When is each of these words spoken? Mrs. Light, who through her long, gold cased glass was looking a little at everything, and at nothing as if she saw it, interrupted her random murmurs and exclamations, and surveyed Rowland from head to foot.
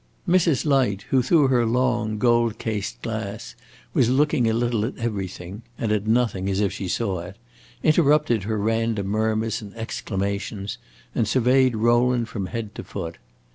Mrs. 0.27 0.65
Light, 0.65 1.03
who 1.11 1.21
through 1.21 1.49
her 1.49 1.63
long, 1.63 2.17
gold 2.17 2.57
cased 2.57 3.03
glass 3.03 3.53
was 3.93 4.09
looking 4.09 4.49
a 4.49 4.53
little 4.53 4.83
at 4.83 4.97
everything, 4.97 5.61
and 5.77 5.91
at 5.91 6.07
nothing 6.07 6.49
as 6.49 6.59
if 6.59 6.73
she 6.73 6.87
saw 6.87 7.19
it, 7.19 7.37
interrupted 7.83 8.41
her 8.41 8.57
random 8.57 9.05
murmurs 9.05 9.61
and 9.61 9.75
exclamations, 9.75 10.79
and 11.13 11.27
surveyed 11.27 11.75
Rowland 11.75 12.29
from 12.29 12.47
head 12.47 12.73
to 12.73 12.83
foot. 12.83 13.19